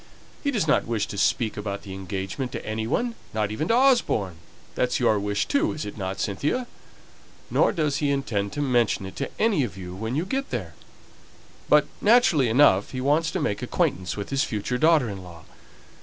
[0.43, 3.75] He does not wish to speak about the engagement to any one not even to
[3.75, 4.37] Osborne
[4.73, 6.65] that's your wish, too, isn't it, Cynthia?
[7.51, 10.73] Nor does he intend to mention it to any of you when you go there;
[11.69, 15.43] but, naturally enough, he wants to make acquaintance with his future daughter in law.